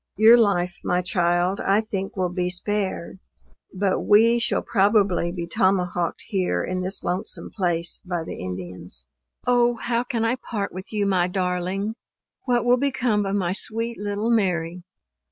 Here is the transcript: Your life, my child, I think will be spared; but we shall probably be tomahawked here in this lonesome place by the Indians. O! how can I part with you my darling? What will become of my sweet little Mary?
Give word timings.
Your 0.15 0.35
life, 0.35 0.79
my 0.83 1.03
child, 1.03 1.59
I 1.61 1.79
think 1.79 2.17
will 2.17 2.33
be 2.33 2.49
spared; 2.49 3.19
but 3.71 3.99
we 3.99 4.39
shall 4.39 4.63
probably 4.63 5.31
be 5.31 5.45
tomahawked 5.45 6.23
here 6.25 6.63
in 6.63 6.81
this 6.81 7.03
lonesome 7.03 7.51
place 7.55 8.01
by 8.03 8.23
the 8.23 8.39
Indians. 8.39 9.05
O! 9.45 9.75
how 9.75 10.03
can 10.03 10.25
I 10.25 10.37
part 10.37 10.73
with 10.73 10.91
you 10.91 11.05
my 11.05 11.27
darling? 11.27 11.93
What 12.45 12.65
will 12.65 12.77
become 12.77 13.27
of 13.27 13.35
my 13.35 13.53
sweet 13.53 13.99
little 13.99 14.31
Mary? 14.31 14.81